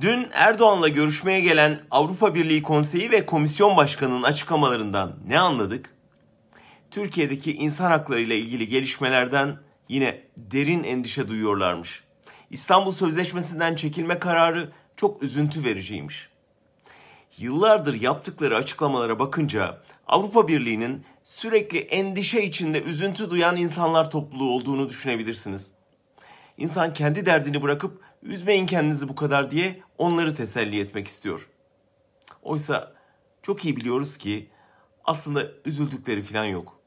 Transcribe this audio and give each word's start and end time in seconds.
Dün 0.00 0.28
Erdoğan'la 0.32 0.88
görüşmeye 0.88 1.40
gelen 1.40 1.80
Avrupa 1.90 2.34
Birliği 2.34 2.62
Konseyi 2.62 3.10
ve 3.10 3.26
Komisyon 3.26 3.76
Başkanı'nın 3.76 4.22
açıklamalarından 4.22 5.16
ne 5.26 5.38
anladık? 5.38 5.94
Türkiye'deki 6.90 7.56
insan 7.56 7.90
hakları 7.90 8.20
ile 8.20 8.38
ilgili 8.38 8.68
gelişmelerden 8.68 9.58
yine 9.88 10.20
derin 10.36 10.84
endişe 10.84 11.28
duyuyorlarmış. 11.28 12.04
İstanbul 12.50 12.92
Sözleşmesi'nden 12.92 13.74
çekilme 13.74 14.18
kararı 14.18 14.72
çok 14.96 15.22
üzüntü 15.22 15.64
vericiymiş. 15.64 16.28
Yıllardır 17.38 18.00
yaptıkları 18.00 18.56
açıklamalara 18.56 19.18
bakınca 19.18 19.82
Avrupa 20.06 20.48
Birliği'nin 20.48 21.04
sürekli 21.24 21.78
endişe 21.78 22.42
içinde 22.42 22.82
üzüntü 22.82 23.30
duyan 23.30 23.56
insanlar 23.56 24.10
topluluğu 24.10 24.50
olduğunu 24.50 24.88
düşünebilirsiniz. 24.88 25.70
İnsan 26.58 26.92
kendi 26.92 27.26
derdini 27.26 27.62
bırakıp 27.62 28.11
üzmeyin 28.22 28.66
kendinizi 28.66 29.08
bu 29.08 29.14
kadar 29.14 29.50
diye 29.50 29.82
onları 29.98 30.34
teselli 30.34 30.80
etmek 30.80 31.08
istiyor. 31.08 31.48
Oysa 32.42 32.92
çok 33.42 33.64
iyi 33.64 33.76
biliyoruz 33.76 34.16
ki 34.16 34.50
aslında 35.04 35.46
üzüldükleri 35.64 36.22
falan 36.22 36.44
yok. 36.44 36.80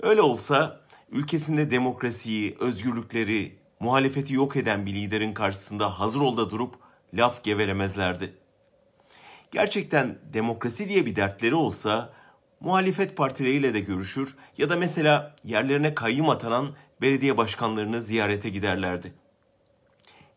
Öyle 0.00 0.22
olsa 0.22 0.80
ülkesinde 1.10 1.70
demokrasiyi, 1.70 2.56
özgürlükleri, 2.60 3.58
muhalefeti 3.80 4.34
yok 4.34 4.56
eden 4.56 4.86
bir 4.86 4.94
liderin 4.94 5.34
karşısında 5.34 6.00
hazır 6.00 6.20
ol 6.20 6.36
da 6.36 6.50
durup 6.50 6.74
laf 7.14 7.44
gevelemezlerdi. 7.44 8.34
Gerçekten 9.50 10.18
demokrasi 10.32 10.88
diye 10.88 11.06
bir 11.06 11.16
dertleri 11.16 11.54
olsa 11.54 12.12
muhalefet 12.60 13.16
partileriyle 13.16 13.74
de 13.74 13.80
görüşür 13.80 14.36
ya 14.58 14.70
da 14.70 14.76
mesela 14.76 15.36
yerlerine 15.44 15.94
kayyım 15.94 16.28
atanan 16.28 16.74
belediye 17.00 17.36
başkanlarını 17.36 18.02
ziyarete 18.02 18.48
giderlerdi. 18.48 19.21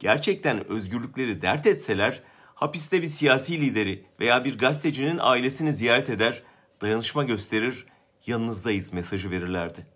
Gerçekten 0.00 0.70
özgürlükleri 0.70 1.42
dert 1.42 1.66
etseler 1.66 2.22
hapiste 2.54 3.02
bir 3.02 3.06
siyasi 3.06 3.60
lideri 3.60 4.04
veya 4.20 4.44
bir 4.44 4.58
gazetecinin 4.58 5.18
ailesini 5.20 5.72
ziyaret 5.72 6.10
eder, 6.10 6.42
dayanışma 6.80 7.24
gösterir, 7.24 7.86
yanınızdayız 8.26 8.92
mesajı 8.92 9.30
verirlerdi. 9.30 9.86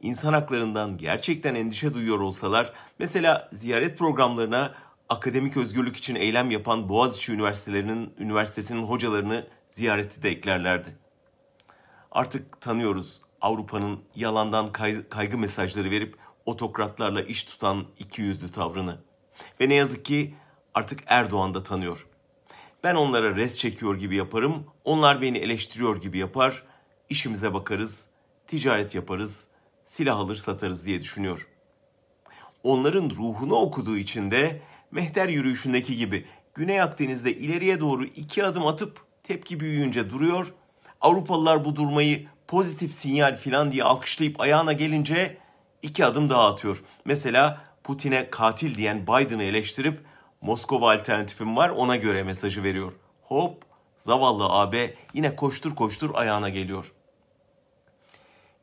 İnsan 0.00 0.32
haklarından 0.32 0.96
gerçekten 0.96 1.54
endişe 1.54 1.94
duyuyor 1.94 2.20
olsalar, 2.20 2.72
mesela 2.98 3.48
ziyaret 3.52 3.98
programlarına 3.98 4.74
akademik 5.08 5.56
özgürlük 5.56 5.96
için 5.96 6.14
eylem 6.14 6.50
yapan 6.50 6.88
Boğaziçi 6.88 7.32
Üniversitelerinin 7.32 8.14
üniversitesinin 8.18 8.82
hocalarını 8.82 9.46
ziyareti 9.68 10.22
de 10.22 10.30
eklerlerdi. 10.30 10.96
Artık 12.10 12.60
tanıyoruz 12.60 13.22
Avrupa'nın 13.40 14.00
yalandan 14.14 14.72
kay- 14.72 15.08
kaygı 15.08 15.38
mesajları 15.38 15.90
verip 15.90 16.16
otokratlarla 16.46 17.22
iş 17.22 17.44
tutan 17.44 17.84
iki 17.98 18.22
yüzlü 18.22 18.52
tavrını. 18.52 18.98
Ve 19.60 19.68
ne 19.68 19.74
yazık 19.74 20.04
ki 20.04 20.34
artık 20.74 21.00
Erdoğan 21.06 21.54
da 21.54 21.62
tanıyor. 21.62 22.06
Ben 22.84 22.94
onlara 22.94 23.36
res 23.36 23.58
çekiyor 23.58 23.98
gibi 23.98 24.16
yaparım, 24.16 24.66
onlar 24.84 25.22
beni 25.22 25.38
eleştiriyor 25.38 26.00
gibi 26.00 26.18
yapar, 26.18 26.62
işimize 27.08 27.54
bakarız, 27.54 28.06
ticaret 28.46 28.94
yaparız, 28.94 29.46
silah 29.84 30.18
alır 30.18 30.36
satarız 30.36 30.86
diye 30.86 31.02
düşünüyor. 31.02 31.48
Onların 32.62 33.10
ruhunu 33.10 33.54
okuduğu 33.54 33.96
için 33.96 34.30
de 34.30 34.62
mehter 34.90 35.28
yürüyüşündeki 35.28 35.96
gibi 35.96 36.26
Güney 36.54 36.82
Akdeniz'de 36.82 37.36
ileriye 37.36 37.80
doğru 37.80 38.04
iki 38.04 38.44
adım 38.44 38.66
atıp 38.66 39.04
tepki 39.22 39.60
büyüyünce 39.60 40.10
duruyor. 40.10 40.52
Avrupalılar 41.00 41.64
bu 41.64 41.76
durmayı 41.76 42.26
pozitif 42.48 42.94
sinyal 42.94 43.36
falan 43.36 43.72
diye 43.72 43.84
alkışlayıp 43.84 44.40
ayağına 44.40 44.72
gelince 44.72 45.43
iki 45.84 46.04
adım 46.04 46.30
daha 46.30 46.48
atıyor. 46.48 46.84
Mesela 47.04 47.64
Putin'e 47.84 48.30
katil 48.30 48.74
diyen 48.74 49.02
Biden'ı 49.06 49.42
eleştirip 49.42 50.04
Moskova 50.40 50.92
alternatifim 50.92 51.56
var 51.56 51.70
ona 51.70 51.96
göre 51.96 52.22
mesajı 52.22 52.62
veriyor. 52.62 52.92
Hop 53.22 53.62
zavallı 53.96 54.44
AB 54.44 54.94
yine 55.14 55.36
koştur 55.36 55.74
koştur 55.74 56.10
ayağına 56.14 56.48
geliyor. 56.48 56.92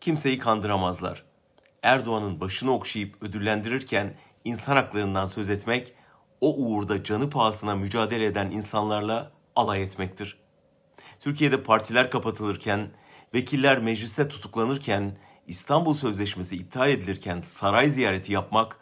Kimseyi 0.01 0.39
kandıramazlar. 0.39 1.23
Erdoğan'ın 1.83 2.39
başını 2.39 2.73
okşayıp 2.73 3.23
ödüllendirirken 3.23 4.13
insan 4.45 4.75
haklarından 4.75 5.25
söz 5.25 5.49
etmek, 5.49 5.93
o 6.41 6.55
uğurda 6.55 7.03
canı 7.03 7.29
pahasına 7.29 7.75
mücadele 7.75 8.25
eden 8.25 8.51
insanlarla 8.51 9.31
alay 9.55 9.83
etmektir. 9.83 10.37
Türkiye'de 11.19 11.63
partiler 11.63 12.11
kapatılırken, 12.11 12.89
vekiller 13.33 13.79
mecliste 13.79 14.27
tutuklanırken, 14.27 15.17
İstanbul 15.47 15.93
Sözleşmesi 15.93 16.55
iptal 16.55 16.89
edilirken 16.89 17.39
saray 17.39 17.89
ziyareti 17.89 18.33
yapmak 18.33 18.77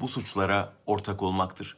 bu 0.00 0.08
suçlara 0.08 0.72
ortak 0.86 1.22
olmaktır. 1.22 1.76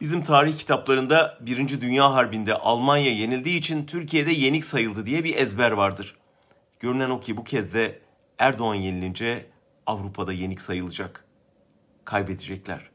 Bizim 0.00 0.22
tarih 0.22 0.58
kitaplarında 0.58 1.38
Birinci 1.40 1.80
Dünya 1.80 2.14
Harbi'nde 2.14 2.54
Almanya 2.54 3.12
yenildiği 3.12 3.58
için 3.58 3.86
Türkiye'de 3.86 4.32
yenik 4.32 4.64
sayıldı 4.64 5.06
diye 5.06 5.24
bir 5.24 5.36
ezber 5.36 5.70
vardır. 5.70 6.16
Görünen 6.80 7.10
o 7.10 7.20
ki 7.20 7.36
bu 7.36 7.44
kez 7.44 7.74
de 7.74 8.00
Erdoğan 8.38 8.74
yenilince 8.74 9.46
Avrupa'da 9.86 10.32
yenik 10.32 10.60
sayılacak. 10.60 11.24
Kaybedecekler. 12.04 12.90